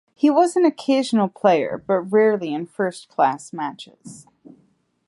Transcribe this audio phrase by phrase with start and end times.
[0.15, 4.25] He was an occasional player but rarely in first-class matches.